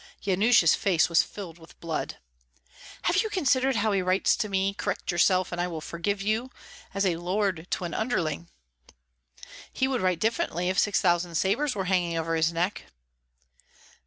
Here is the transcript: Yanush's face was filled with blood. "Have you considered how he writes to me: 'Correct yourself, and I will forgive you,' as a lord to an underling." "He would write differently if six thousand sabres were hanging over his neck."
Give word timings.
Yanush's 0.23 0.73
face 0.73 1.09
was 1.09 1.21
filled 1.21 1.59
with 1.59 1.79
blood. 1.79 2.17
"Have 3.03 3.17
you 3.17 3.29
considered 3.29 3.75
how 3.75 3.91
he 3.91 4.01
writes 4.01 4.35
to 4.37 4.49
me: 4.49 4.73
'Correct 4.73 5.11
yourself, 5.11 5.51
and 5.51 5.61
I 5.61 5.67
will 5.67 5.79
forgive 5.79 6.23
you,' 6.23 6.49
as 6.95 7.05
a 7.05 7.17
lord 7.17 7.67
to 7.69 7.83
an 7.83 7.93
underling." 7.93 8.47
"He 9.71 9.87
would 9.87 10.01
write 10.01 10.19
differently 10.19 10.69
if 10.69 10.79
six 10.79 10.99
thousand 11.01 11.35
sabres 11.35 11.75
were 11.75 11.85
hanging 11.85 12.17
over 12.17 12.33
his 12.35 12.51
neck." 12.51 12.85